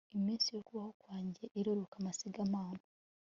iminsi 0.17 0.47
y'ukubaho 0.49 0.91
kwanjye 1.01 1.43
iriruka 1.59 1.95
amasigamana 2.01 2.83